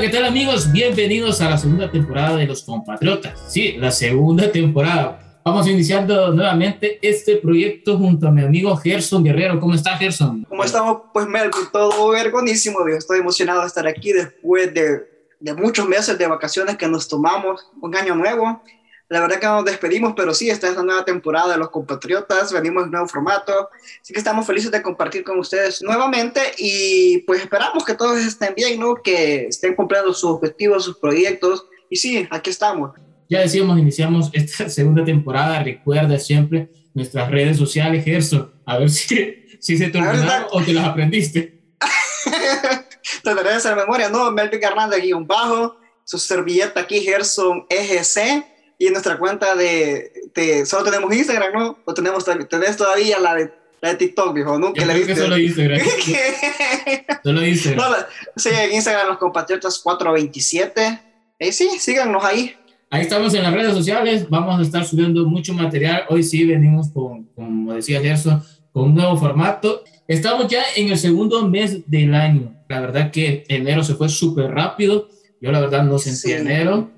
[0.00, 0.72] ¿qué tal amigos?
[0.72, 3.38] Bienvenidos a la segunda temporada de Los Compatriotas.
[3.48, 5.40] Sí, la segunda temporada.
[5.44, 9.60] Vamos iniciando nuevamente este proyecto junto a mi amigo Gerson Guerrero.
[9.60, 10.46] ¿Cómo está Gerson?
[10.48, 11.02] ¿Cómo estamos?
[11.12, 12.78] Pues Melvin, todo vergonísimo.
[12.88, 15.06] Estoy emocionado de estar aquí después de,
[15.38, 18.62] de muchos meses de vacaciones que nos tomamos, un año nuevo.
[19.10, 22.52] La verdad que nos despedimos, pero sí, esta es la nueva temporada de Los Compatriotas,
[22.52, 23.68] venimos en nuevo formato,
[24.00, 28.54] así que estamos felices de compartir con ustedes nuevamente y pues esperamos que todos estén
[28.54, 28.94] bien, ¿no?
[28.94, 32.92] Que estén cumpliendo sus objetivos, sus proyectos y sí, aquí estamos.
[33.28, 39.44] Ya decíamos, iniciamos esta segunda temporada, recuerda siempre nuestras redes sociales, Gerson, a ver si,
[39.58, 41.60] si se te olvidaron o te las aprendiste.
[43.24, 44.30] Trataré de hacer memoria, ¿no?
[44.30, 48.49] Melvin Hernández guion bajo, su servilleta aquí, Gerson EGC
[48.80, 51.78] y en nuestra cuenta de, de, solo tenemos Instagram, ¿no?
[51.84, 55.16] O tenemos tenés todavía la de, la de TikTok, viejo, nunca le viste.
[55.16, 55.80] solo Instagram.
[57.22, 57.90] solo Instagram.
[57.90, 57.96] No,
[58.36, 60.98] sí, en Instagram los compatriotas 427.
[61.38, 62.56] Eh, sí, síganos ahí.
[62.88, 66.04] Ahí estamos en las redes sociales, vamos a estar subiendo mucho material.
[66.08, 69.84] Hoy sí venimos con, como decía Gerson, con un nuevo formato.
[70.08, 72.54] Estamos ya en el segundo mes del año.
[72.66, 75.10] La verdad que enero se fue súper rápido.
[75.38, 76.32] Yo la verdad no sentí sí.
[76.32, 76.90] enero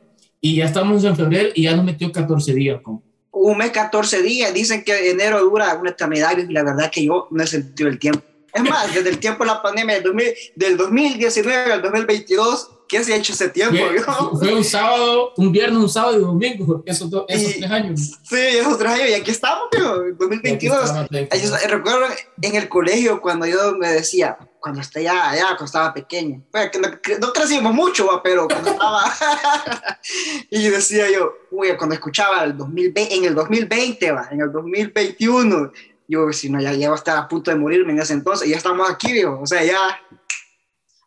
[0.44, 2.82] y ya estamos en febrero y ya nos metió 14 días.
[2.82, 3.00] Con.
[3.30, 4.52] Un mes, 14 días.
[4.52, 7.98] Dicen que enero dura una eternidad y la verdad que yo no he sentido el
[7.98, 8.22] tiempo.
[8.52, 13.02] Es más, desde el tiempo de la pandemia del, 2000, del 2019 al 2022, ¿qué
[13.02, 13.78] se ha hecho ese tiempo?
[13.78, 17.60] Fue, fue un sábado, un viernes, un sábado y un domingo, esos, do, esos y,
[17.60, 18.00] tres años.
[18.24, 20.92] Sí, esos tres años, y aquí estamos, tío, 2022.
[21.40, 22.00] Yo recuerdo
[22.42, 26.42] en el colegio cuando yo me decía, cuando esté ya, allá, cuando estaba pequeño.
[26.52, 28.22] Bueno, que no, que no, crecimos mucho, ¿va?
[28.22, 29.04] pero cuando estaba...
[30.50, 34.28] y decía yo, uy, cuando escuchaba el 2020, en el 2020, ¿va?
[34.30, 35.72] en el 2021,
[36.06, 38.46] yo, si no, ya, ya va a estar a punto de morirme en ese entonces,
[38.46, 40.00] y ya estamos aquí, viejo, o sea, ya...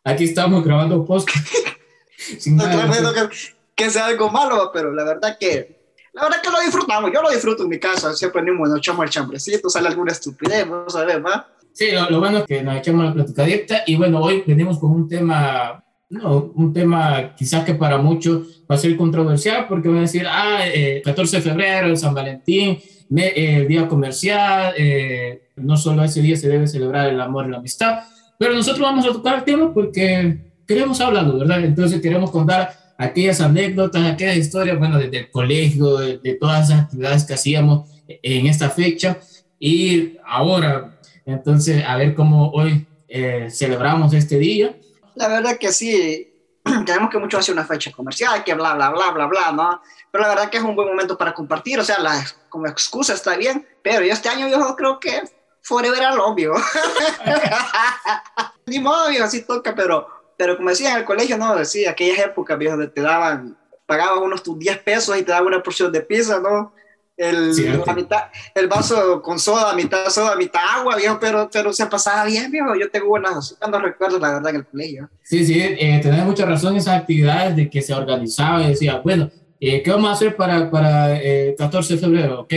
[0.04, 1.28] Aquí estamos grabando post.
[2.46, 3.28] no estoy diciendo que,
[3.74, 5.76] que sea algo malo, pero la verdad que
[6.12, 9.10] la verdad que lo disfrutamos, yo lo disfruto en mi casa, siempre nos echamos el
[9.10, 11.46] chambrecito, sale alguna estupidez, no sabes, ¿va?
[11.76, 14.78] Sí, lo, lo, bueno es que nos echamos la plática directa y bueno, hoy venimos
[14.78, 19.88] con un tema, no, un tema quizás que para muchos va a ser controversial porque
[19.88, 22.78] van a decir, ah, eh, 14 de febrero, San Valentín,
[23.10, 27.46] me, eh, el día comercial, eh, no solo ese día se debe celebrar el amor
[27.46, 28.04] y la amistad,
[28.38, 31.62] pero nosotros vamos a tocar el tema porque queremos hablarlo, ¿verdad?
[31.62, 36.84] Entonces queremos contar aquellas anécdotas, aquellas historias, bueno, desde el colegio, de, de todas esas
[36.84, 39.18] actividades que hacíamos en esta fecha
[39.60, 40.95] y ahora
[41.26, 44.76] entonces, a ver cómo hoy eh, celebramos este día.
[45.16, 46.32] La verdad que sí,
[46.86, 49.82] tenemos que mucho hacer una fecha comercial, que bla, bla, bla, bla, bla, ¿no?
[50.10, 53.14] Pero la verdad que es un buen momento para compartir, o sea, la, como excusa
[53.14, 55.22] está bien, pero yo este año yo creo que
[55.62, 56.54] forever al obvio.
[58.66, 62.20] Ni modo, viejo, así toca, pero, pero como decía en el colegio, no, decía, aquellas
[62.20, 66.02] épocas, viejo, te daban, pagabas unos tus 10 pesos y te daban una porción de
[66.02, 66.72] pizza, ¿no?
[67.16, 71.86] El, la mitad, el vaso con soda, mitad soda, mitad agua, viejo, pero, pero se
[71.86, 72.74] pasaba bien, viejo.
[72.74, 75.10] Yo tengo buenos, cuando recuerdo, la verdad, en el colegio.
[75.22, 79.30] Sí, sí, eh, tenés mucha razón esas actividades de que se organizaba y decía, bueno,
[79.58, 82.40] eh, ¿qué vamos a hacer para, para eh, 14 de febrero?
[82.42, 82.52] Ok.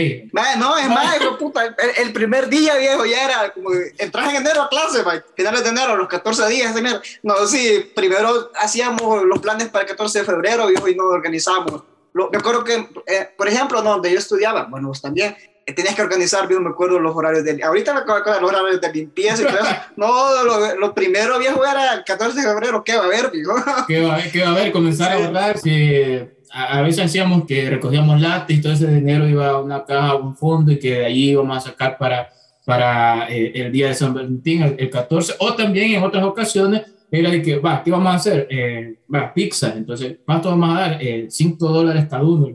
[0.58, 1.74] no, es más, puta, el,
[2.06, 5.70] el, primer día, viejo, ya era como, entras en enero a clase, man, finales de
[5.70, 7.00] enero, los 14 días de enero.
[7.22, 11.84] No, sí, primero hacíamos los planes para el 14 de febrero, viejo, y nos organizamos
[12.12, 15.94] lo, me acuerdo que, eh, por ejemplo, donde yo estudiaba, bueno, vos también, eh, tenías
[15.94, 19.42] que organizar, bien, me acuerdo los horarios de, ahorita me acuerdo los horarios de limpieza
[19.42, 19.76] y todo eso.
[19.96, 23.54] No, lo, lo, primero, viejo, era el 14 de febrero, ¿qué va a haber, viejo?
[23.88, 24.30] ¿Qué va a haber?
[24.32, 24.72] ¿Qué va a haber?
[24.72, 25.22] Comenzar sí.
[25.22, 29.48] a ahorrar, si a, a, veces hacíamos que recogíamos latas y todo ese dinero iba
[29.48, 32.30] a una caja, a un fondo y que de allí íbamos a sacar para,
[32.64, 36.82] para eh, el día de San Valentín, el, el 14, o también en otras ocasiones
[37.10, 38.46] era de que, va, ¿qué vamos a hacer?
[38.50, 39.72] Eh, va, pizza.
[39.76, 40.98] Entonces, ¿cuánto vamos a dar?
[41.28, 42.48] 5 eh, dólares cada uno.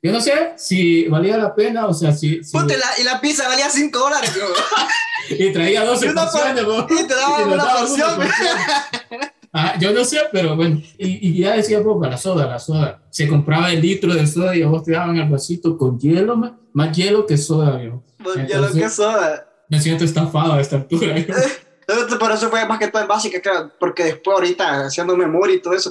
[0.00, 2.42] Yo no sé si valía la pena, o sea, si...
[2.44, 2.52] si...
[2.52, 4.30] Ponte, la, y la pizza valía 5 dólares,
[5.30, 8.20] y traía 12 porciones, Y te daban una porción.
[9.52, 13.02] Ah, yo no sé, pero bueno, y, y ya decía, pues, la soda, la soda.
[13.10, 16.36] Se compraba el litro de soda y a vos te daban el vasito con hielo,
[16.36, 18.04] más, más hielo que soda, viejo.
[18.18, 19.48] Más hielo que soda.
[19.68, 21.16] Me siento estafado a esta altura.
[21.88, 25.56] Entonces, por eso fue más que todo en básica, claro, porque después ahorita haciendo memoria
[25.56, 25.90] y todo eso,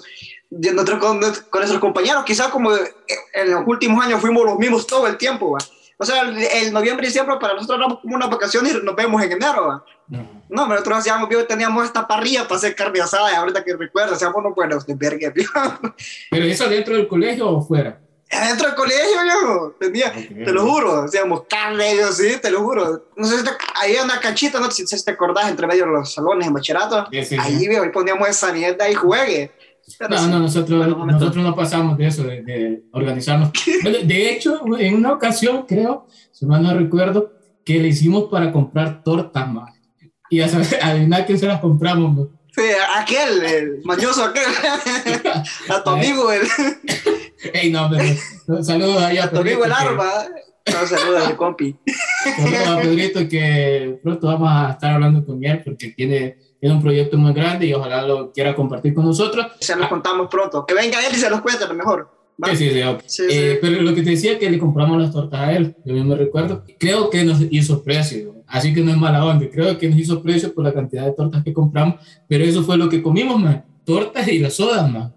[0.52, 5.08] nosotros con, con nuestros compañeros, quizás como en los últimos años fuimos los mismos todo
[5.08, 5.60] el tiempo, ¿va?
[5.98, 8.96] O sea, el, el noviembre y diciembre para nosotros éramos como una vacación y nos
[8.96, 9.84] vemos en enero, ¿va?
[10.08, 14.14] No, no nosotros hacíamos, teníamos esta parrilla para hacer carne asada, y ahorita que recuerdo,
[14.14, 15.34] hacíamos unos buenos de verga,
[16.30, 18.00] ¿Pero eso dentro del colegio o fuera?
[18.32, 19.76] Adentro del colegio, viejo.
[19.80, 20.44] Tenía, okay.
[20.46, 21.04] te lo juro.
[21.04, 23.06] Hacíamos carne, yo sí, te lo juro.
[23.16, 23.52] No sé si te,
[23.82, 27.08] había una canchita, no sé si te acordás, entre medio de los salones en bachillerato.
[27.12, 29.52] Sí, sí, ahí, viejo, ahí poníamos esa mierda y juegue.
[30.10, 33.52] no, no, nosotros, nosotros no pasamos de eso, de, de organizarnos.
[33.84, 37.32] de hecho, en una ocasión, creo, si mal no recuerdo,
[37.64, 39.74] que le hicimos para comprar tortas, más.
[40.30, 42.64] Y a saber, adivina que se las compramos, Sí,
[42.96, 44.44] aquel, el mañoso aquel.
[45.70, 46.42] a tu amigo, el.
[47.54, 50.12] Ey, no, pero, saludos allá a amigo el arma.
[50.66, 51.76] No, saludos a mi compi.
[52.36, 56.82] Saludos a Pedrito, que pronto vamos a estar hablando con él porque tiene, tiene un
[56.82, 59.48] proyecto muy grande y ojalá lo quiera compartir con nosotros.
[59.60, 60.66] Se los contamos pronto.
[60.66, 62.18] Que venga él y se los cuente, lo mejor.
[62.44, 65.40] Sí, sí, sí, sí, eh, Pero lo que te decía que le compramos las tortas
[65.40, 69.26] a él, yo me recuerdo, creo que nos hizo precio, así que no es mala
[69.26, 71.96] onda, creo que nos hizo precio por la cantidad de tortas que compramos,
[72.28, 75.12] pero eso fue lo que comimos, más tortas y las sodas, más.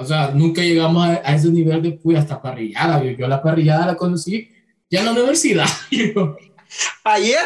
[0.00, 3.86] O sea, nunca llegamos a, ese nivel de, pues, hasta parrillada, yo, yo, la parrillada
[3.86, 4.48] la conocí
[4.90, 5.66] ya en la universidad.
[7.04, 7.44] Ayer.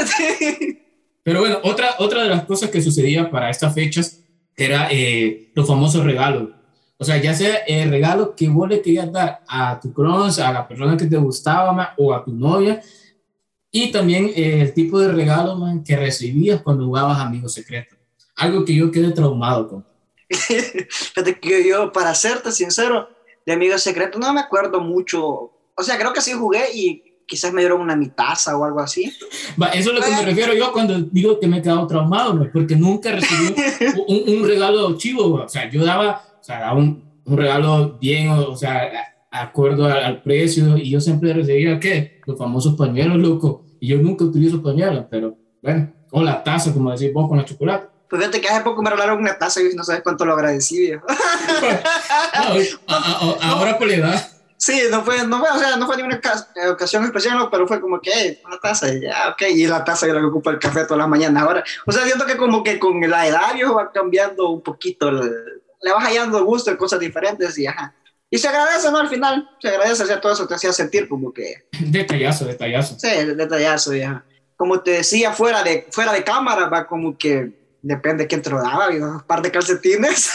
[1.23, 4.21] pero bueno, otra, otra de las cosas que sucedía para estas fechas
[4.56, 6.51] era eh, los famosos regalos
[6.97, 10.53] o sea, ya sea el regalo que vos le querías dar a tu crush, a
[10.53, 12.81] la persona que te gustaba más, o a tu novia,
[13.71, 17.99] y también eh, el tipo de regalo man, que recibías cuando jugabas Amigos Secretos.
[18.37, 19.87] Algo que yo quedé traumado con.
[21.40, 23.08] Que yo, para serte sincero,
[23.46, 25.52] de Amigos Secretos no me acuerdo mucho.
[25.75, 29.12] O sea, creo que sí jugué y quizás me dieron una mitaza o algo así.
[29.60, 32.48] Va, eso es lo que me refiero yo cuando digo que me he quedado traumado,
[32.52, 33.54] porque nunca recibí
[34.08, 35.34] un, un, regalo chivo.
[35.34, 38.90] O sea, yo daba o sea, un, un regalo bien, o, sea,
[39.31, 42.20] acuerdo al, precio, y yo siempre recibía, ¿qué?
[42.26, 46.92] Los famosos pañuelos, loco, y yo nunca utilizo pañuelos, pero bueno, o la taza, como
[46.92, 47.94] decís vos, con la chocolate.
[48.14, 50.93] Pues fíjate que hace poco me regalaron una taza y no sabes cuánto lo agradecí,
[52.88, 54.31] no, ahora por la edad.
[54.56, 56.20] Sí, no fue, no fue, o sea, no fue ninguna
[56.70, 60.14] ocasión especial, pero fue como que, una taza, y ya, ok, y la taza yo
[60.14, 61.64] la que ocupa el café todas las mañanas ahora.
[61.87, 65.32] O sea, siento que como que con la edad, viejo, va cambiando un poquito el,
[65.82, 67.96] le vas hallando gusto en cosas diferentes y ajá.
[68.31, 68.99] Y se agradece, ¿no?
[68.99, 71.67] Al final, se agradece, o sea, todo eso te hacía sentir como que...
[71.81, 72.96] Detallazo, detallazo.
[72.96, 74.25] Sí, detallazo, ya.
[74.55, 78.50] Como te decía, fuera de, fuera de cámara, va como que depende de quién te
[78.50, 80.31] lo daba, un par de calcetines.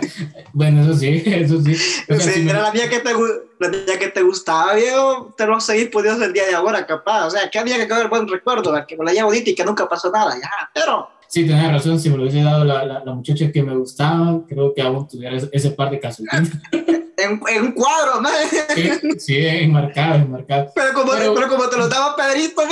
[0.52, 1.74] bueno, eso sí, eso sí.
[1.74, 5.88] sí, era la mía que te, la mía que te gustaba, viejo, te lo seguís
[5.88, 7.26] pudiendo el día de ahora, capaz.
[7.26, 9.64] O sea, que había que quedar buen recuerdo, que me la llevo bonita y que
[9.64, 13.04] nunca pasó nada, ya, pero Sí, tenés razón, si me lo hubiese dado la, la,
[13.04, 16.52] la muchacha que me gustaba, creo que aún tuviera ese, par de calcetines.
[16.72, 18.30] en, en, un cuadro, ¿no?
[18.74, 20.72] Sí, sí, enmarcado, enmarcado.
[20.74, 22.62] Pero como, pero, pero como te lo daba Pedrito,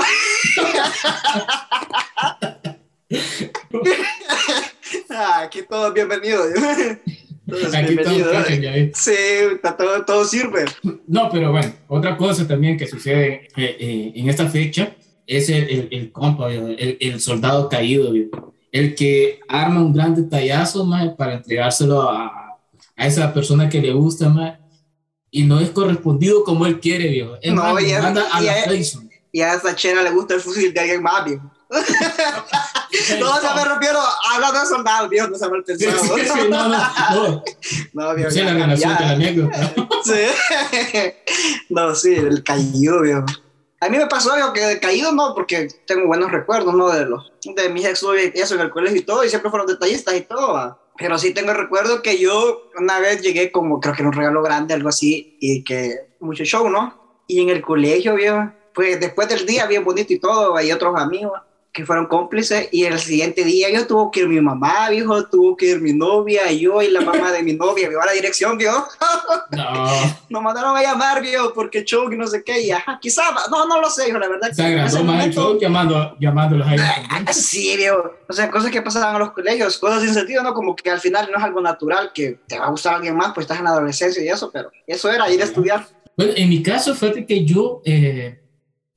[5.57, 6.49] aquí todos bienvenidos.
[7.49, 8.33] Todos aquí bienvenidos.
[8.33, 9.13] Todos sí,
[9.79, 10.65] todo, todo sirve.
[11.07, 15.69] No, pero bueno, otra cosa también que sucede eh, eh, en esta fecha es el,
[15.69, 18.13] el, el compa, el, el, soldado caído,
[18.73, 22.59] el que arma un gran detallazo más para entregárselo a,
[22.97, 24.59] a, esa persona que le gusta más
[25.31, 27.37] y no es correspondido como él quiere, viejo.
[27.45, 28.75] no, más, y, a, a, y, a,
[29.33, 31.49] y a esa chera le gusta el fusil de alguien más, viejo.
[33.21, 33.99] no, o sea, me refiero
[34.33, 36.17] hablando de soldados, viejo, no se me pensado.
[36.17, 37.45] Sí, sí, no, no, no.
[37.93, 39.75] no viejo, sí, la relación de la anécdota.
[40.05, 41.13] sí.
[41.71, 43.25] no, sí, el caído, viejo.
[43.81, 46.91] A mí me pasó algo que caído no, porque tengo buenos recuerdos, ¿no?
[46.91, 48.03] De, los, de mis ex
[48.35, 50.79] y eso en el colegio y todo, y siempre fueron detallistas y todo.
[50.97, 54.43] Pero sí tengo recuerdo que yo una vez llegué como, creo que era un regalo
[54.43, 57.23] grande, algo así, y que mucho show, ¿no?
[57.27, 60.99] Y en el colegio, viejo, pues después del día bien bonito y todo, hay otros
[60.99, 61.41] amigos
[61.77, 65.55] que fueron cómplices y el siguiente día yo tuvo que ir mi mamá, viejo, tuvo
[65.55, 68.73] que ir mi novia, yo y la mamá de mi novia, vio la dirección, vio.
[69.51, 69.87] No.
[70.31, 73.79] Nos mandaron a llamar, vio, porque show no sé qué, y ajá, quizá, no, no
[73.79, 74.51] lo sé, hijo, la verdad.
[74.53, 76.79] Se agradó más el show llamando, llamándolos ahí.
[76.81, 80.55] Ah, sí, vio, o sea, cosas que pasaban en los colegios, cosas sin sentido, ¿no?
[80.55, 83.35] Como que al final no es algo natural, que te va a gustar alguien más,
[83.35, 85.87] pues estás en la adolescencia y eso, pero eso era ir a estudiar.
[86.17, 87.83] Bueno, en mi caso fue que yo...
[87.85, 88.41] Eh,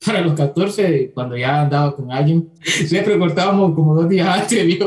[0.04, 4.78] para los 14, cuando ya andaba con alguien, siempre cortábamos como dos días antes,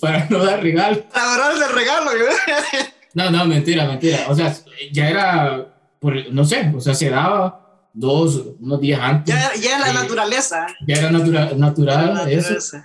[0.00, 1.02] para no dar regalo.
[1.12, 2.10] Para el regalo,
[3.14, 4.26] No, no, mentira, mentira.
[4.28, 4.56] O sea,
[4.90, 9.34] ya era, por, no sé, o sea, se daba dos, unos días antes.
[9.34, 10.66] Ya, ya era la eh, naturaleza.
[10.86, 12.78] Ya era natural, natural eso.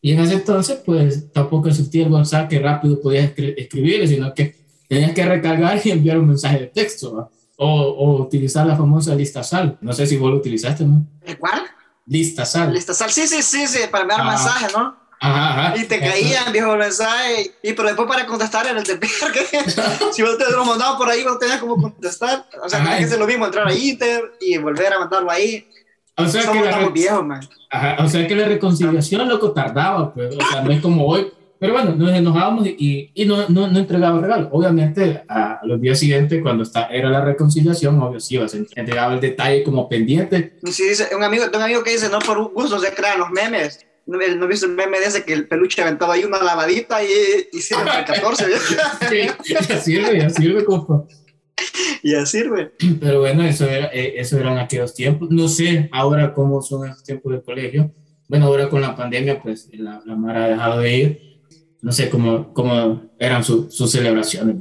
[0.00, 4.56] Y en ese entonces, pues tampoco existía el WhatsApp que rápido podías escribir, sino que
[4.88, 7.14] tenías que recargar y enviar un mensaje de texto.
[7.14, 7.30] ¿no?
[7.64, 9.78] O, o, utilizar la famosa lista sal.
[9.80, 11.06] No sé si vos lo utilizaste, ¿no?
[11.38, 11.62] ¿Cuál?
[12.06, 12.72] Lista sal.
[12.72, 14.96] Lista sal, sí, sí, sí, sí, para enviar mensajes, ¿no?
[15.20, 15.76] Ajá, ajá.
[15.76, 17.52] Y te caían, viejo, mensaje.
[17.62, 18.98] Y pero después para contestar en el de
[20.12, 22.44] si vos te lo mandabas por ahí, vos tenías como contestar.
[22.60, 25.68] O sea, que hacer lo mismo, entrar a Inter y volver a mandarlo ahí.
[26.16, 27.48] O sea, que la, viejos, man.
[27.70, 30.34] Ajá, o sea que la reconciliación, loco, tardaba, pues.
[30.34, 33.78] O sea, no es como hoy pero bueno, nos enojábamos y, y no, no, no
[33.78, 34.48] entregaba regalo.
[34.50, 39.14] Obviamente, a, los días siguientes, cuando está, era la reconciliación, obvio, sí, o sea, entregaba
[39.14, 40.58] el detalle como pendiente.
[40.64, 43.86] Sí, dice, un amigo, un amigo que dice, no por gusto se crean los memes.
[44.06, 47.06] ¿No, ¿No viste el meme de ese que el peluche aventaba ahí una lavadita y,
[47.52, 48.44] y sirve para el 14?
[49.08, 51.04] sí, ya sirve, ya sirve, compa.
[52.02, 52.72] Ya sirve.
[53.00, 55.30] Pero bueno, eso, era, eh, eso eran aquellos tiempos.
[55.30, 57.94] No sé ahora cómo son esos tiempos de colegio.
[58.26, 61.31] Bueno, ahora con la pandemia, pues la, la Mara ha dejado de ir.
[61.82, 64.56] No sé cómo, cómo eran su, sus celebraciones.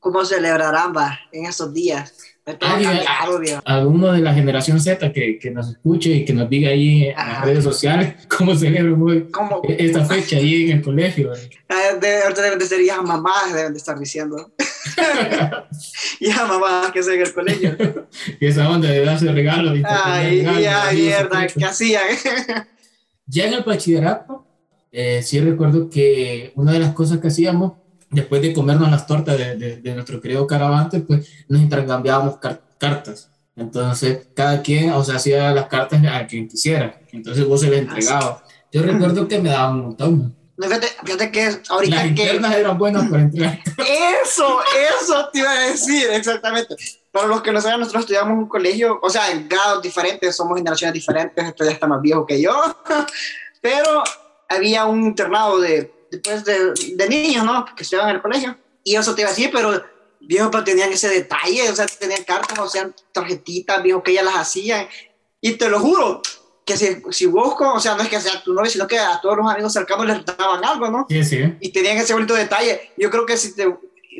[0.00, 2.12] ¿Cómo celebrarán va, en esos días?
[3.64, 7.16] alguno de la generación Z que, que, nos escuche y que nos diga ahí en
[7.16, 9.28] las redes sociales cómo celebran
[9.68, 11.32] esta fecha ahí en el colegio.
[11.68, 11.90] Ah,
[12.24, 14.52] ahorita deben de ser ya mamás, deben de estar diciendo.
[16.20, 17.76] ya mamás que se en el colegio.
[18.40, 19.78] y esa onda de darse regalos.
[19.84, 22.02] Ay, ya, mierda, ¿qué hacían?
[23.26, 24.44] ya en el bachillerato,
[24.92, 27.72] eh, sí recuerdo que una de las cosas que hacíamos
[28.10, 32.36] después de comernos las tortas de, de, nuestro querido Caravante, pues nos intercambiábamos
[32.78, 33.30] cartas.
[33.56, 37.00] Entonces, cada quien, o sea, hacía las cartas a quien quisiera.
[37.10, 38.42] Entonces, vos se les entregabas.
[38.70, 40.36] Yo recuerdo que me daban un montón.
[40.58, 43.58] fíjate, fíjate que ahorita Las internas eran buenas para entregar.
[44.24, 44.60] Eso,
[44.98, 46.76] eso te iba a decir, exactamente.
[47.10, 50.34] Para los que no saben, nosotros estudiamos en un colegio, o sea, en grados diferentes,
[50.34, 52.54] somos generaciones diferentes, esto ya está más viejo que yo,
[53.60, 54.02] pero
[54.56, 57.64] había un internado de después de, de niños, ¿no?
[57.64, 58.56] Que en el colegio.
[58.84, 59.82] Y eso te iba a decir, pero
[60.20, 64.24] viejo, pero tenían ese detalle, o sea, tenían cartas, o sea, tarjetitas, viejo, que ellas
[64.24, 64.86] las hacían.
[65.40, 66.22] Y te lo juro,
[66.64, 69.20] que si, si busco, o sea, no es que sea tu novio, sino que a
[69.20, 71.06] todos los amigos cercanos les daban algo, ¿no?
[71.08, 71.54] Sí, sí.
[71.60, 72.92] Y tenían ese bonito detalle.
[72.96, 73.66] Yo creo que si te,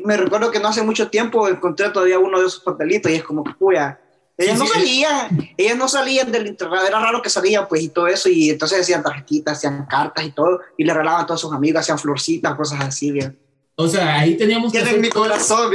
[0.03, 3.23] me recuerdo que no hace mucho tiempo encontré todavía uno de esos papelitos y es
[3.23, 3.99] como que, puya,
[4.37, 8.07] ellas no salían, ellas no salían del internado, era raro que salían, pues, y todo
[8.07, 11.53] eso, y entonces hacían tarjetitas, hacían cartas y todo, y le regalaban a todos sus
[11.53, 13.37] amigos, hacían florcitas, cosas así, bien.
[13.75, 14.99] O sea, ahí teníamos que hacer...
[14.99, 15.73] mi corazón.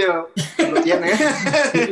[0.73, 1.11] Lo tiene.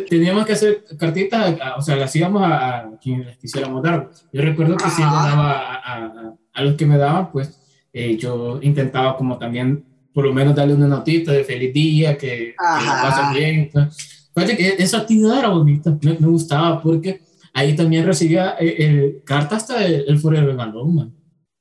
[0.08, 4.08] teníamos que hacer cartitas, o sea, las íbamos a, a quienes les quisiéramos dar.
[4.32, 7.58] Yo recuerdo que si yo daba a, a, a, los que me daban, pues,
[7.92, 12.28] eh, yo intentaba como también, por lo menos darle una notita de feliz día, que,
[12.28, 13.54] que lo pasen bien.
[13.60, 17.22] Entonces, que esa actividad era bonita, me, me gustaba porque
[17.54, 21.14] ahí también recibía eh, el carta hasta el, el Forever Balón, man.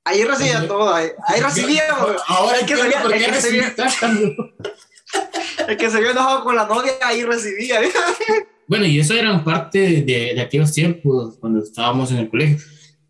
[0.03, 1.83] Ahí recibía ahí, todo, ahí, ahí recibía.
[2.27, 3.25] Ahora el que, se, por qué vio,
[5.67, 7.79] el que se vio enojado con la novia, ahí recibía.
[8.67, 12.57] bueno, y eso era parte de, de aquellos tiempos cuando estábamos en el colegio.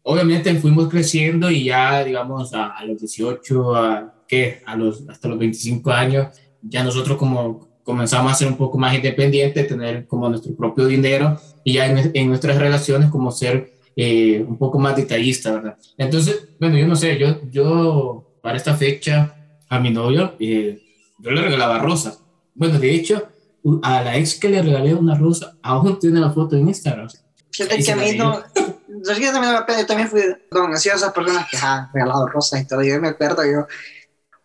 [0.04, 4.62] Obviamente fuimos creciendo y ya, digamos, a, a los 18, a, ¿qué?
[4.66, 6.28] A los, hasta los 25 años,
[6.62, 11.40] ya nosotros como comenzamos a ser un poco más independientes, tener como nuestro propio dinero
[11.64, 15.78] y ya en, en nuestras relaciones como ser eh, un poco más detallista, ¿verdad?
[15.98, 19.34] Entonces, bueno, yo no sé, yo, yo para esta fecha
[19.70, 20.82] a mi novio, eh,
[21.20, 22.20] yo le regalaba rosas.
[22.56, 23.28] Bueno, de hecho,
[23.84, 27.08] a la ex que le regalé una rosa, aún tiene la foto en Instagram.
[27.52, 28.44] Fíjate que a mí no,
[28.88, 33.10] yo también, también fui con esas personas que han regalado rosas y todo, yo me
[33.10, 33.66] acuerdo, yo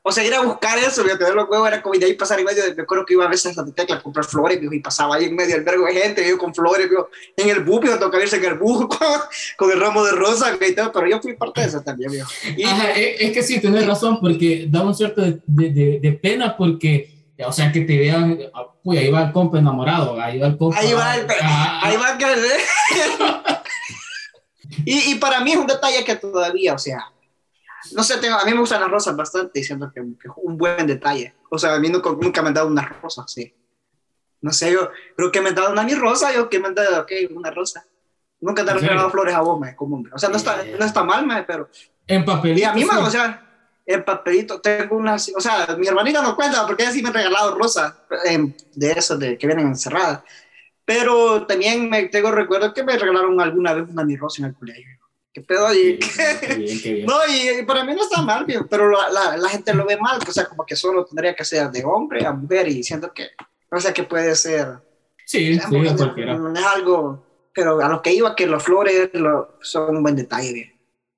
[0.02, 2.14] o sea, ir a buscar eso, yo tener los huevos era como y de ahí
[2.14, 4.58] pasar en medio, me acuerdo que iba a veces a la tecla a comprar flores,
[4.62, 7.62] y pasaba ahí en medio del vergo de gente, yo con flores, yo, en el
[7.62, 9.08] bus, yo tocaba irse en el bus con,
[9.58, 12.12] con, el ramo de rosa, y todo, pero yo fui parte de eso también.
[12.56, 16.56] Y, Ajá, es que sí, tienes razón, porque da un cierto de, de, de, pena,
[16.56, 18.38] porque, o sea, que te vean,
[18.82, 20.78] uy, ahí va el compa enamorado, ahí va el compa.
[20.78, 22.40] Ahí va el, ah, ahí va el
[24.86, 27.12] y, y para mí es un detalle que todavía, o sea,
[27.92, 30.86] no sé, tengo, a mí me gustan las rosas bastante, diciendo que, que, un buen
[30.86, 31.34] detalle.
[31.50, 33.54] O sea, a mí nunca, nunca me han dado una rosa, sí.
[34.42, 36.74] No sé, yo creo que me han dado una mi rosa, yo que me han
[36.74, 37.84] dado, ok, una rosa.
[38.40, 40.08] Nunca te han regalado flores a vos, me, común.
[40.12, 41.68] O sea, no está, no está mal, me, pero...
[42.06, 42.60] En papelito.
[42.60, 42.88] Y a mí, sí.
[42.90, 43.50] o sea,
[43.84, 47.12] en papelito, tengo unas, o sea, mi hermanita no cuenta porque ella sí me ha
[47.12, 47.94] regalado rosas
[48.26, 50.22] eh, de esas de, que vienen encerradas.
[50.84, 54.54] Pero también me tengo recuerdo que me regalaron alguna vez una mi rosa en el
[54.54, 54.99] colegio.
[55.32, 55.98] ¿Qué pedo ahí?
[55.98, 57.06] Qué bien, qué bien.
[57.06, 59.96] no, y, y, para mí no está mal, pero la, la, la, gente lo ve
[59.96, 63.12] mal, o sea, como que solo tendría que ser de hombre a mujer y siento
[63.12, 63.28] que,
[63.70, 64.66] o sea, que puede ser.
[65.24, 66.36] Sí, sí, no, cualquiera.
[66.36, 70.16] No es algo, pero a lo que iba, que los flores lo, son un buen
[70.16, 70.52] detalle.
[70.52, 70.72] Bien.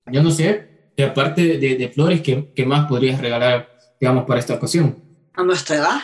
[0.07, 4.41] Yo no sé, y aparte de, de flores, ¿qué, ¿qué, más podrías regalar, digamos, para
[4.41, 5.03] esta ocasión?
[5.33, 6.01] A nuestra edad.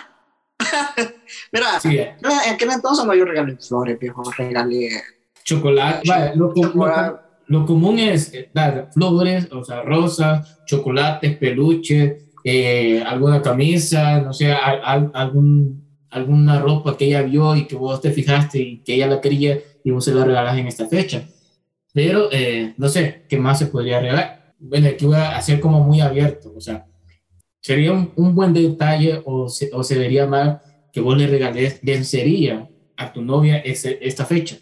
[1.52, 1.98] Mira, sí.
[1.98, 5.02] en aquel entonces no yo regalé flores, viejo, regalé.
[5.44, 7.10] Chocolate, vale, lo, chocolate.
[7.10, 14.20] Lo, lo común es eh, dar flores, o sea, rosas, chocolates, peluches, eh, alguna camisa,
[14.20, 18.78] no sé, al, algún, alguna ropa que ella vio y que vos te fijaste y
[18.78, 21.26] que ella la quería y vos se la regalas en esta fecha.
[21.92, 24.54] Pero, eh, no sé, ¿qué más se podría regalar?
[24.58, 26.86] Bueno, aquí voy a hacer como muy abierto, o sea,
[27.60, 30.60] sería un, un buen detalle o se, o se vería mal
[30.92, 34.58] que vos le regales lencería a tu novia ese, esta fecha.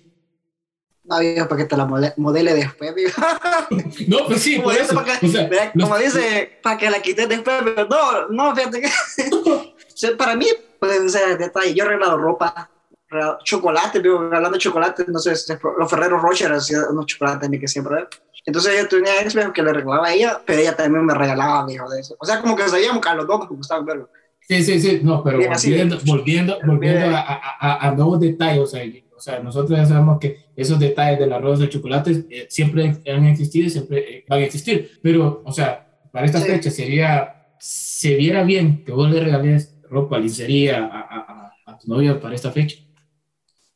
[1.08, 1.86] No, viejo, para que te la
[2.16, 3.22] modele después, viejo.
[4.08, 4.94] No, pues sí, Como por dice, eso.
[4.94, 8.82] para que, O sea, como dice, para que la quites después, pero no, no, fíjate
[8.82, 10.10] que.
[10.18, 10.46] para mí,
[10.80, 11.74] pueden ser detalles.
[11.74, 12.70] Yo he regalado ropa,
[13.08, 17.48] regalado chocolate, veo, hablando de chocolate, no sé, este, los Ferreros Rocher hacían unos chocolates
[17.60, 18.06] que siempre.
[18.44, 21.88] Entonces yo tenía ex que le regalaba a ella, pero ella también me regalaba, viejo,
[21.90, 22.16] de eso.
[22.18, 24.08] O sea, como que sabíamos que a los dos nos gustaban verlo.
[24.48, 28.60] Sí, sí, sí, no, pero Bien, volviendo, volviendo, volviendo a, a, a- a nuevos detalles,
[28.60, 28.82] o sea,
[29.16, 33.26] o sea, nosotros ya sabemos que esos detalles del arroz de chocolate eh, siempre han
[33.26, 36.46] existido y siempre eh, van a existir, pero, o sea, para esta Sí.
[36.46, 42.20] fecha sería, se viera bien que vos le regales ropa, lencería a, a, tu novia
[42.20, 42.76] para esta fecha.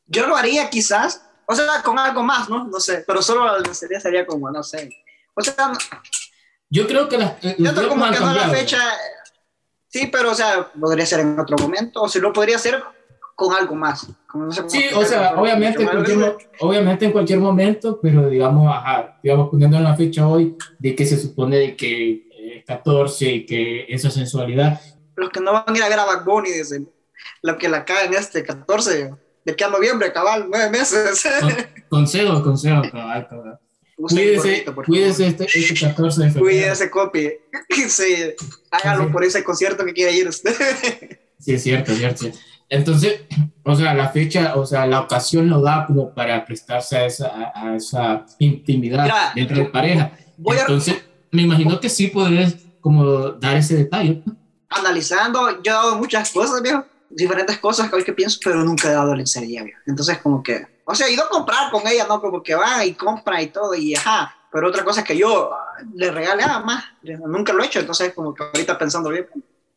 [0.07, 2.67] Yo lo haría quizás, o sea, con algo más, ¿no?
[2.69, 4.89] No sé, pero solo la lencería sería como, no sé.
[5.35, 5.73] O sea,
[6.69, 8.79] Yo creo que las, eh, yo creo como que no la fecha.
[9.91, 12.83] Sí, pero o sea, podría ser en otro momento, o si lo podría hacer
[13.35, 14.07] con algo más.
[14.69, 19.85] Sí, o sea, obviamente cualquier, obviamente en cualquier momento, pero digamos, ajá, digamos, poniendo en
[19.85, 24.81] la fecha hoy de que se supone de que eh, 14 y que esa sensualidad,
[25.17, 26.89] Los que no van a ir a ver a Bad Bunny, dicen,
[27.43, 29.11] lo que la caen este 14,
[29.45, 31.25] de que a noviembre, cabal, nueve meses.
[31.41, 31.53] con-
[31.89, 33.59] consejo, consejo, cabal, cabal.
[34.09, 36.45] Cuídese, cuídese este, este 14 de febrero.
[36.47, 37.31] Cuídese, copy.
[37.89, 38.05] Sí,
[38.71, 39.11] hágalo Sí.
[39.13, 40.55] por ese concierto que quiere ir usted.
[41.39, 42.27] Sí, es cierto, es cierto.
[42.69, 43.21] Entonces,
[43.65, 47.29] o sea, la fecha, o sea, la ocasión lo da como para prestarse a esa,
[47.29, 50.13] a, a esa intimidad Mira, dentro de pareja.
[50.37, 50.97] Voy a, Entonces,
[51.31, 54.23] me imagino que sí podrías como dar ese detalle.
[54.69, 58.89] analizando, yo he dado muchas cosas, viejo, diferentes cosas que hoy que pienso, pero nunca
[58.89, 59.81] he dado lencería, viejo.
[59.87, 62.21] Entonces, como que, o sea, he ido a comprar con ella, ¿no?
[62.21, 65.53] Como que va y compra y todo, y ajá, pero otra cosa es que yo
[65.53, 66.85] ah, le regale nada más,
[67.27, 69.27] nunca lo he hecho, entonces, como que ahorita pensando bien,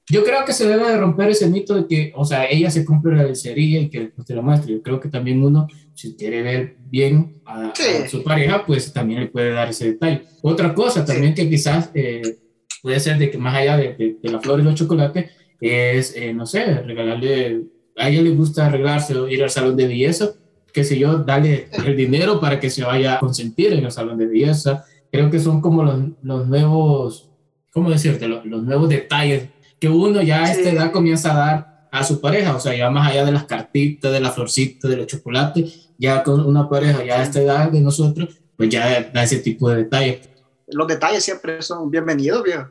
[0.10, 2.84] Yo creo que se debe de romper ese mito de que, o sea, ella se
[2.84, 4.74] compre la lencería y que después te la muestre.
[4.74, 8.10] Yo creo que también uno, si quiere ver bien a, a Sí.
[8.10, 10.24] su pareja, pues también le puede dar ese detalle.
[10.42, 12.38] Otra cosa también que quizás eh,
[12.82, 16.14] puede ser de que más allá de, de, de la flor y los chocolates, es,
[16.18, 17.62] eh, no sé, regalarle,
[17.96, 20.32] a ella le gusta arreglarse o ir al salón de belleza,
[20.74, 24.18] qué sé yo, darle el dinero para que se vaya a consentir en el salón
[24.18, 24.86] de belleza.
[25.12, 27.30] Creo que son como los, los nuevos,
[27.72, 28.28] ¿cómo decirte?
[28.28, 32.20] Los, los nuevos detalles que uno ya a esta edad comienza a dar a su
[32.20, 35.90] pareja, o sea, ya más allá de las cartitas, de la florcita, de los chocolates,
[35.98, 39.70] ya con una pareja ya a esta edad de nosotros, pues ya da ese tipo
[39.70, 40.30] de detalles.
[40.68, 42.70] los detalles siempre son bienvenidos, viejo.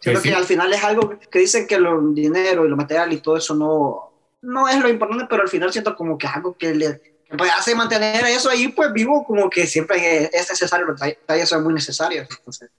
[0.00, 0.10] Sí.
[0.22, 3.36] que al final es algo que dicen que el dinero y lo material y todo
[3.36, 4.12] eso no,
[4.42, 7.50] no es lo importante, pero al final siento como que es algo que le pues,
[7.58, 11.64] hace mantener eso ahí pues vivo, como que siempre es, es necesario, los detalles son
[11.64, 12.26] muy necesarios.
[12.30, 12.70] Entonces,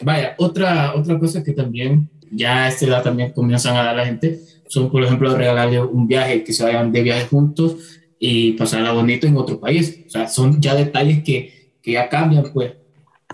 [0.00, 4.06] Vaya, otra, otra cosa que también ya a esta edad también comienzan a dar la
[4.06, 7.76] gente son, por ejemplo, regalarle un viaje, que se vayan de viaje juntos
[8.18, 10.04] y pasarla bonito en otro país.
[10.06, 12.72] O sea, son ya detalles que, que ya cambian, pues.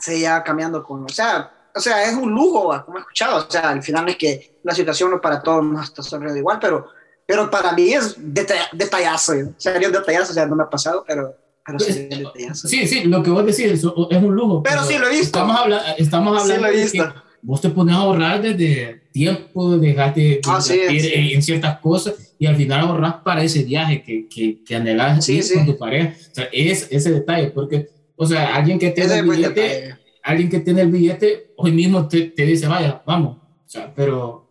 [0.00, 3.50] se ya cambiando con, o sea, o sea, es un lujo, como he escuchado, o
[3.50, 6.88] sea, al final es que la situación no para todos no está sobre igual, pero,
[7.26, 9.48] pero para mí es deta- detallazo, ¿eh?
[9.56, 11.34] sería un detallazo, o sea, no me ha pasado, pero,
[11.66, 12.68] pero detallazo.
[12.68, 14.62] Sí, sí, lo que vos decís es, es un lujo.
[14.62, 15.26] Pero sí lo he visto.
[15.38, 17.04] Estamos, habla estamos Sí hablando lo he de visto.
[17.04, 21.10] que vos te pones a ahorrar desde tiempo, dejaste de Ah, sí, sí.
[21.34, 25.36] en, ciertas cosas y al final ahorras para ese viaje que, que, que anhelas Sí,
[25.36, 25.54] ir sí.
[25.54, 26.14] con tu pareja.
[26.30, 29.96] O sea, es ese detalle, porque, o sea, alguien que tiene el billete, detalle.
[30.22, 33.36] alguien que tiene el billete, hoy mismo te, te dice, vaya, vamos.
[33.38, 34.43] O sea, pero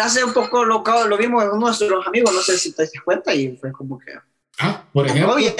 [0.00, 2.82] Hace un poco lo, lo vimos en uno de nuestros amigos, no sé si te
[2.82, 4.12] das cuenta, y fue como que,
[4.58, 5.34] Ah, por ejemplo.
[5.34, 5.54] Oye,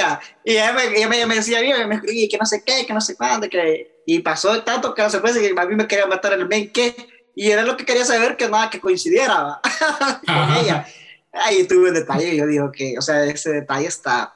[0.44, 2.92] y ella me, ella me, me decía, bien, me escribí que no sé qué, que
[2.92, 6.06] no sé cuándo, que, y pasó tanto que se fue que a mí me quería
[6.06, 6.94] matar el men que,
[7.34, 9.60] y era lo que quería saber que nada que coincidiera
[10.26, 10.86] con ella.
[11.32, 14.34] Ahí tuve un detalle, yo digo que, o sea, ese detalle está,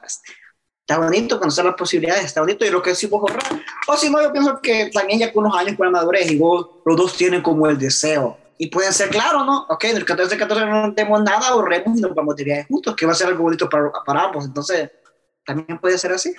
[0.81, 3.61] está bonito, conocer las posibilidades, está bonito, y lo que sí vos ahorrar.
[3.87, 6.37] O si no, yo pienso que también ya con unos años, con la madurez, y
[6.37, 8.37] vos, los dos tienen como el deseo.
[8.57, 9.65] Y pueden ser claro, ¿no?
[9.69, 12.95] Ok, en el 14 14 no tenemos nada, ahorremos y nos vamos de viaje juntos,
[12.95, 14.45] que va a ser algo bonito para, para ambos.
[14.45, 14.89] Entonces,
[15.45, 16.33] también puede ser así.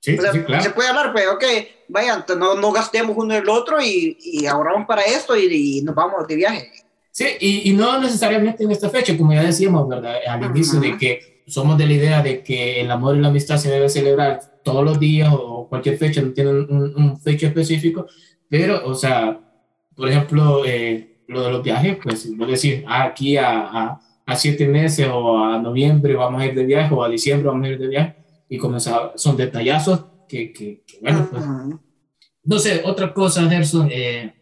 [0.00, 0.62] Sí, O sea, sí, claro.
[0.62, 1.44] se puede hablar, pues, ok,
[1.88, 5.94] vayan, no, no gastemos uno el otro y, y ahorramos para esto y, y nos
[5.94, 6.70] vamos de viaje.
[7.10, 10.18] Sí, y, y no necesariamente en esta fecha, como ya decíamos, ¿verdad?
[10.28, 13.56] Al inicio de que somos de la idea de que el amor y la amistad
[13.56, 18.06] se debe celebrar todos los días o cualquier fecha, no tienen un, un fecha específico,
[18.48, 19.40] pero, o sea,
[19.96, 24.36] por ejemplo, eh, lo de los viajes, pues, vos decir, ah, aquí a, a, a
[24.36, 27.70] siete meses o a noviembre vamos a ir de viaje o a diciembre vamos a
[27.70, 28.16] ir de viaje
[28.48, 31.44] y comenzar, son detallazos que, que, que, bueno, pues,
[32.44, 34.34] no sé, otra cosa, Gerson, eh,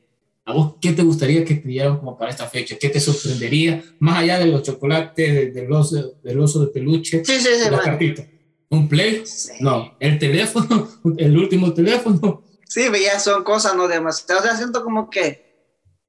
[0.48, 2.76] ¿A vos qué te gustaría que te dieran como para esta fecha?
[2.80, 3.82] ¿Qué te sorprendería?
[3.98, 7.78] Más allá de los chocolates, del oso, del oso de peluche, Sí, sí, sí, la
[7.78, 7.80] man.
[7.84, 8.24] cartita.
[8.70, 9.22] ¿Un play?
[9.26, 9.54] Sí.
[9.58, 9.96] No.
[9.98, 10.88] ¿El teléfono?
[11.18, 12.44] ¿El último teléfono?
[12.64, 14.40] Sí, ya son cosas no demasiado.
[14.40, 15.45] O sea, siento como que.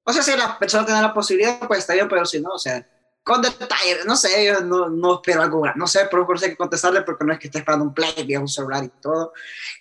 [0.09, 2.57] O sea, si la persona tiene la posibilidad, pues está bien, pero si no, o
[2.59, 2.87] sea,
[3.23, 6.55] con detalles, no sé, yo no, no espero algo, no sé, pero no sé qué
[6.55, 9.33] contestarle porque no es que esté esperando un play, que un celular y todo.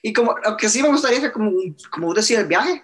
[0.03, 1.53] Y como, lo que sí me gustaría es que, como,
[1.93, 2.83] como decía, el viaje.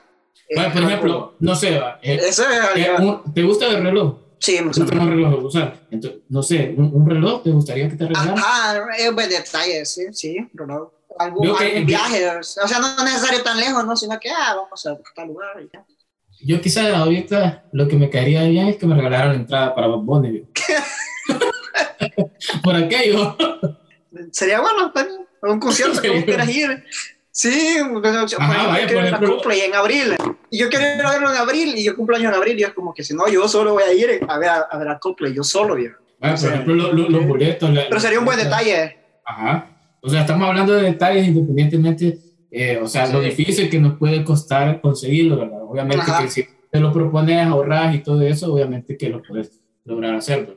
[0.49, 3.67] eh, Bueno, por algo- ejemplo, no sé, va, eh, Eso es eh, un- ¿te gusta
[3.67, 4.19] el reloj?
[4.39, 4.95] Sí, me ¿Te gusta.
[4.97, 5.81] un reloj usar?
[5.91, 8.39] Entonces, no sé, ¿un, un reloj te gustaría que te regalaran?
[8.39, 13.43] Ajá, es buen detalle, sí, sí, pero algún, que- algún viaje, o sea, no necesario
[13.43, 13.97] tan lejos, ¿no?
[13.97, 15.85] Sino que, ah, vamos a tal lugar y ya.
[16.45, 19.87] Yo quizás ahorita lo que me caería bien es que me regalaran la entrada para
[19.87, 20.45] Bad Bunny.
[22.63, 23.37] Por aquello.
[24.33, 26.85] Sería bueno también, un concierto que vos quieras ir.
[27.31, 30.15] Sí, por ejemplo, vaya, que la cumple en abril.
[30.51, 32.63] Y yo quiero ir a verlo en abril y yo cumplo años en abril y
[32.65, 34.89] es como que si no, yo solo voy a ir a ver a, a ver
[34.89, 35.97] a Coldplay, yo solo, viejo.
[36.21, 37.71] Bueno, O sea, por ejemplo, lo- lo- los boletos.
[37.71, 38.99] la- Pero sería un buen detalle.
[39.25, 39.67] Ajá.
[40.03, 42.19] O sea, estamos hablando de detalles independientemente,
[42.53, 43.31] eh, o sea, lo Sí.
[43.31, 45.63] difícil que nos puede costar conseguirlo, ¿verdad?
[45.63, 46.23] Obviamente Ajá.
[46.23, 50.57] que si te lo propones, ahorras y todo eso, obviamente que lo puedes lograr hacerlo.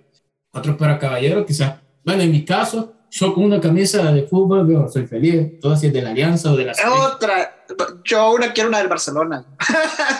[0.54, 1.80] Otro para caballero, quizás.
[2.04, 5.60] Bueno, en mi caso, yo con una camisa de fútbol, yo soy feliz.
[5.60, 7.64] Todo así es de la Alianza o de la Es otra.
[8.04, 9.46] Yo una quiero una del Barcelona.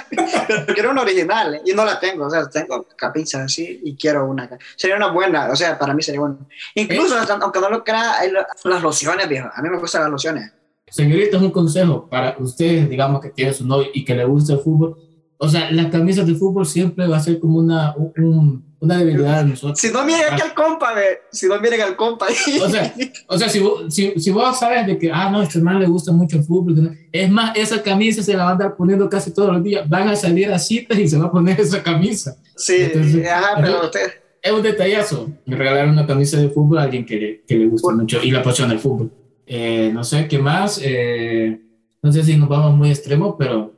[0.10, 0.26] Pero
[0.74, 1.62] quiero una original ¿eh?
[1.66, 2.26] y no la tengo.
[2.26, 4.50] O sea, tengo capichas así y quiero una.
[4.76, 5.50] Sería una buena.
[5.52, 6.38] O sea, para mí sería buena.
[6.74, 9.50] Incluso, hasta- aunque no lo crea, lo- las lociones, viejo.
[9.54, 10.52] A mí me gustan las lociones.
[10.90, 14.54] Señorita, es un consejo para ustedes, digamos, que tiene su novio y que le gusta
[14.54, 14.98] el fútbol.
[15.38, 19.44] O sea, las camisas de fútbol siempre va a ser como una, un- una debilidad
[19.44, 19.80] de nosotros.
[19.80, 21.22] Si no miren aquí al compa, ve.
[21.32, 22.28] Si no miren al compa.
[22.64, 22.94] O sea,
[23.28, 25.80] o sea si, vos, si, si vos sabes de que, ah, no, a este man
[25.80, 29.10] le gusta mucho el fútbol, es más, esa camisa se la va a andar poniendo
[29.10, 29.90] casi todos los días.
[29.90, 32.38] Van a salir a citas y se va a poner esa camisa.
[32.56, 34.12] sí, Entonces, ajá, pero usted.
[34.42, 35.28] Es un detallazo.
[35.48, 38.30] Me regalaron una camisa de fútbol a alguien que le, que le gusta mucho y
[38.30, 39.12] la apasiona el fútbol.
[39.48, 40.80] Eh, no sé qué más.
[40.84, 41.60] eh,
[42.02, 43.74] no sé si nos vamos muy extremos, pero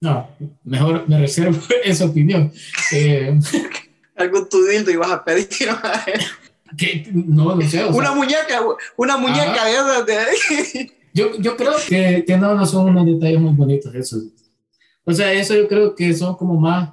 [0.00, 0.28] no,
[0.64, 2.52] mejor me reservo esa opinión.
[2.92, 3.38] Eh,
[4.16, 5.48] Algún tu dildo y vas a pedir.
[6.76, 7.82] que, no, no sé.
[7.84, 8.60] o sea, una muñeca,
[8.96, 10.90] una muñeca de.
[11.14, 14.24] Yo, yo creo que, que no, no son unos detalles muy bonitos esos.
[15.04, 16.90] O sea, eso yo creo que son como más,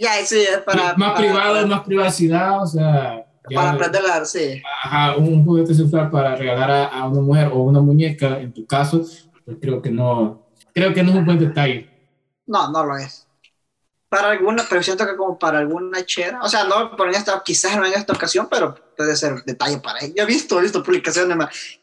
[0.00, 0.94] ya, sí, es para.
[0.96, 2.82] más para- privados, para- más privacidad, o sea,
[3.16, 4.62] ya- Para a sí.
[4.82, 8.66] ajá, un juguete sexual para regalar a, a una mujer o una muñeca, en tu
[8.66, 9.04] caso,
[9.44, 11.88] pues creo que no, creo que no es un buen detalle.
[12.46, 13.26] No, no lo es.
[14.08, 17.40] Para alguna, pero siento que como para alguna chera, o sea, no por en esta,
[17.44, 20.14] quizás no en esta ocasión, pero puede ser detalle para ella.
[20.16, 21.36] Yo he visto, he visto publicaciones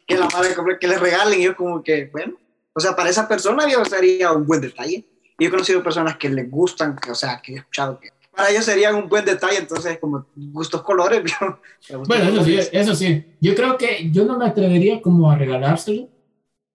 [0.06, 2.34] que la madre que le regalen y yo como que, bueno,
[2.74, 5.06] o sea, para esa persona yo sería un buen detalle.
[5.40, 8.52] Yo he conocido personas que les gustan, que, o sea, que he escuchado que para
[8.52, 11.24] ellos serían un buen detalle, entonces como gustos colores,
[12.08, 13.26] Bueno, eso sí, eso sí.
[13.42, 16.08] Yo creo que yo no me atrevería como a regalárselo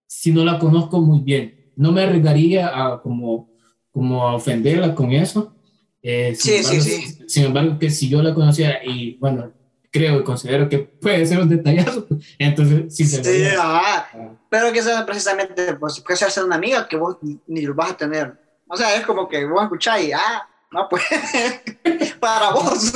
[0.07, 1.72] si no la conozco muy bien.
[1.77, 3.48] No me arriesgaría a como,
[3.90, 5.55] como a ofenderla con eso.
[6.03, 9.53] Eh, Sí, sí, embargo, sin embargo, que si yo la conociera y bueno,
[9.90, 12.07] creo y considero que puede ser un detallazo,
[12.38, 14.09] entonces sí se Sí, ajá.
[14.12, 17.75] Ah, Pero que sea precisamente, pues, puede ser una amiga que vos ni- ni lo
[17.75, 18.35] vas a tener.
[18.66, 21.02] O sea, es como que vos escuchás y, ah, no, pues,
[22.20, 22.92] para vos.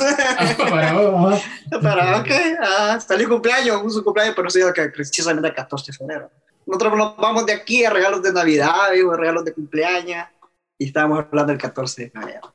[0.71, 1.43] para vos,
[1.83, 2.31] para, ok,
[2.63, 6.31] ah, feliz cumpleaños, un cumpleaños, pero sí, que precisamente el 14 de febrero.
[6.67, 10.27] Nosotros nos vamos de aquí a regalos de Navidad, digo, regalos de cumpleaños,
[10.79, 12.53] y estábamos hablando del 14 de febrero.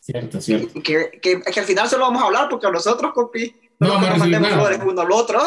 [0.00, 0.82] Cierto, cierto.
[0.82, 3.94] Que, que, que al final solo vamos a hablar porque a nosotros, compi, No no,
[3.98, 4.60] a nos mandemos nada.
[4.62, 5.40] flores uno al otro.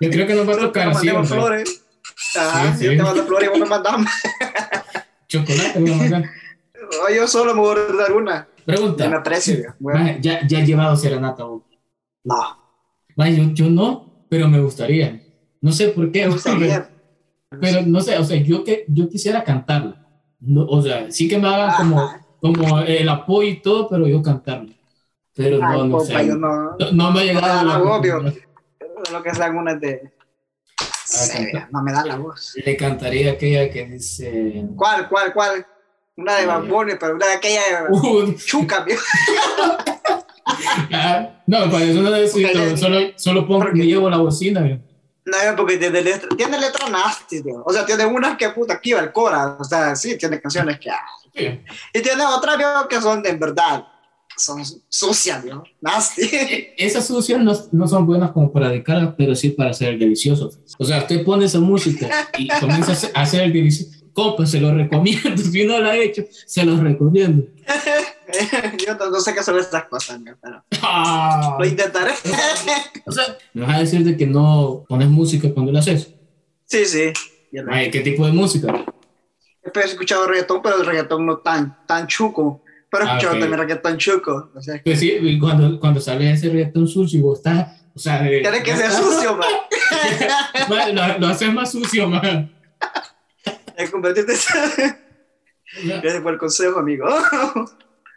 [0.00, 1.24] Yo creo que nos va a tocar nos hombre.
[1.26, 1.82] flores.
[2.34, 2.96] Ajá, Sí, yo sí.
[2.96, 4.10] te mando flores y vos me mandamos.
[5.28, 5.80] chocolate.
[5.80, 8.48] me a yo solo me voy a dar una.
[8.66, 9.16] Pregunta.
[9.16, 9.74] aprecio.
[10.20, 11.62] Ya, ya he llevado serenata vos.
[12.24, 15.22] no, yo, yo no, pero me gustaría.
[15.60, 16.26] No sé por qué.
[16.26, 16.90] me gustaría.
[17.60, 20.04] Pero no sé, o sea, yo, que, yo quisiera cantarla.
[20.40, 22.26] No, o sea, sí que me hagan como, Ajá.
[22.40, 24.74] como el apoyo y todo, pero yo cantarla.
[25.34, 26.24] Pero no, Ay, no sé.
[26.26, 26.36] no.
[26.38, 28.34] No, no me ha llegado la oportunidad.
[29.12, 30.12] Lo que sean unas de.
[31.32, 31.68] Canta.
[31.70, 32.54] no me da la voz.
[32.64, 34.64] Le cantaría aquella que dice...
[34.74, 35.64] ¿Cuál, cuál, cuál?
[36.16, 38.84] Una de Bunny, pero una de aquella Uh, chuca,
[40.92, 44.60] ah, no, para eso no necesito, solo, solo pongo, me llevo la bocina.
[44.62, 44.80] viejo.
[45.24, 47.62] No, porque tiene letra, tiene letra nasty, viejo.
[47.66, 49.56] O sea, tiene unas que puta aquí va el cora.
[49.58, 50.90] O sea, sí, tiene canciones que.
[50.90, 51.00] ah.
[51.34, 51.60] Sí.
[51.92, 53.84] Y tiene otras, viejo, que son de en verdad.
[54.38, 55.64] Son sucias, viejo.
[55.80, 56.22] Nasty.
[56.22, 59.98] E- Esas sucias no, no son buenas como para dedicarlas, pero sí para hacer el
[59.98, 60.50] delicioso.
[60.78, 63.95] O sea, usted pone esa música y comienza a hacer el delicioso.
[64.16, 65.36] Compa, se lo recomiendo.
[65.52, 67.44] Si no lo ha hecho, se lo recomiendo.
[68.86, 70.32] Yo no, sé qué son estas cosas, ¿no?
[70.42, 71.56] pero Ah.
[71.58, 72.12] lo intentaré.
[73.04, 76.08] O sea, ¿me vas a decir de que no pones música cuando lo haces?
[76.64, 77.12] sí, sí.
[77.70, 78.84] Ay, ¿Qué tipo de música?
[79.62, 82.62] He escuchado reggaetón, pero el reggaetón no tan, tan chuco.
[82.90, 84.50] Pero he Ah, escuchado también reggaetón chuco.
[84.54, 88.62] O sea, Pues sí, cuando, cuando sale ese reggaetón sucio vos estás, o sea, tiene
[88.62, 89.48] que ser sucio, man.
[90.68, 92.52] Ma, lo, lo haces más sucio, man.
[93.76, 94.32] Es convertirte.
[95.84, 97.06] Gracias por el consejo, amigo.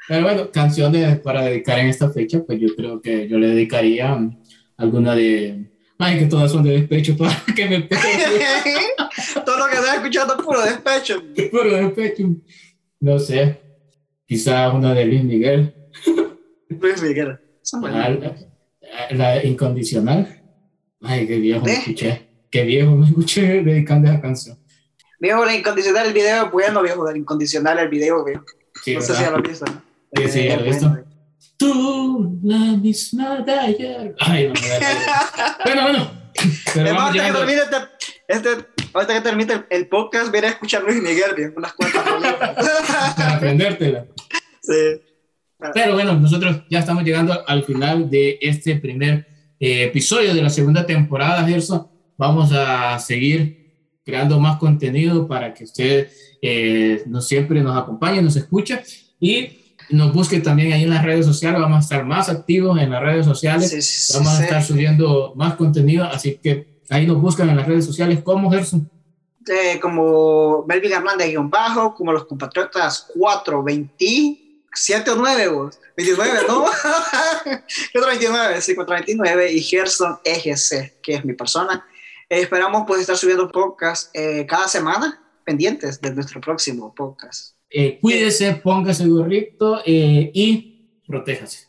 [0.08, 4.14] Pero bueno, canciones para dedicar en esta fecha, pues yo creo que yo le dedicaría
[4.16, 4.36] um,
[4.78, 5.70] alguna de...
[6.00, 7.82] Ay, que todas son de despecho, todas que me
[9.46, 11.22] Todo lo que estás escuchando es puro despecho.
[11.52, 12.24] puro despecho.
[13.02, 13.60] No sé,
[14.26, 15.74] quizá una de Luis Miguel,
[16.70, 17.40] Luis Miguel.
[17.80, 18.20] Buenas.
[19.12, 20.42] la, la incondicional.
[21.02, 21.76] Ay, qué viejo me ¿Eh?
[21.76, 24.58] escuché, qué viejo me escuché dedicando esa canción.
[25.20, 27.06] Viejo, la incondicional, el video es bueno, viejo.
[27.06, 28.46] La incondicional, el video, viejo.
[28.84, 29.26] Sí, no sé si ¿verdad?
[29.26, 29.82] ya lo visto, ¿no?
[30.14, 30.90] Sí, sí, ya lo he visto.
[30.90, 31.06] bueno.
[31.58, 34.16] Tú, la misma de ayer.
[34.20, 34.54] Ay, no
[35.66, 36.12] Bueno, bueno.
[36.74, 37.78] Pero vamos ahorita que termine este,
[38.28, 38.50] este,
[38.94, 42.04] ahorita que termine el, el podcast, veré a escuchar Luis Miguel, viejo, unas cuantas
[43.16, 44.06] para aprendértela.
[44.62, 45.02] sí.
[45.74, 49.28] Pero bueno, nosotros ya estamos llegando al final de este primer
[49.60, 51.86] eh, episodio de la segunda temporada, Gerson.
[52.18, 53.59] Vamos a seguir
[54.10, 56.10] creando más contenido para que usted
[56.42, 58.82] eh, nos siempre nos acompañe, nos escuche
[59.20, 61.62] y nos busque también ahí en las redes sociales.
[61.62, 63.70] Vamos a estar más activos en las redes sociales.
[63.70, 64.44] Sí, sí, sí, Vamos a sí.
[64.44, 68.90] estar subiendo más contenido, así que ahí nos buscan en las redes sociales como Gerson.
[69.48, 75.80] Eh, como Melvin Hernández guion bajo, como los compatriotas 4, 27 o 9, vos.
[75.98, 76.66] 29, ¿no?
[77.94, 81.86] 429, sí, 429 y Gerson EGC, que es mi persona.
[82.30, 87.56] Eh, esperamos pues estar subiendo podcast eh, cada semana, pendientes de nuestro próximo podcast.
[87.70, 91.68] Eh, cuídese, póngase gorrito eh, y protéjase.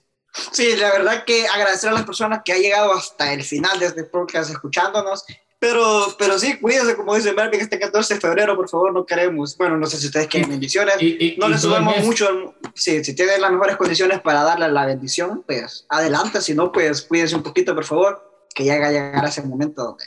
[0.52, 3.86] Sí, la verdad que agradecer a las personas que han llegado hasta el final de
[3.86, 5.24] este podcast escuchándonos.
[5.58, 9.58] Pero, pero sí, cuídense, como dice Melvin, este 14 de febrero, por favor, no queremos.
[9.58, 10.94] Bueno, no sé si ustedes quieren bendiciones.
[11.00, 12.54] Y, y- no y les subamos mucho.
[12.74, 16.40] Sí, si tienen las mejores condiciones para darle la bendición, pues adelante.
[16.40, 19.82] Si no, pues cuídense un poquito, por favor, que ya va a llegar ese momento
[19.84, 20.04] donde,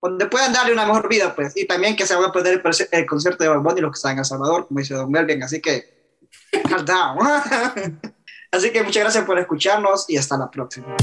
[0.00, 1.56] donde puedan darle una mejor vida, pues.
[1.56, 3.96] Y también que se va a perder el, el concierto de Bad Bunny, los que
[3.96, 5.42] están en El Salvador, como dice Don Melvin.
[5.42, 6.14] Así que,
[6.68, 7.18] calm down.
[8.50, 10.96] Así que muchas gracias por escucharnos y hasta la próxima.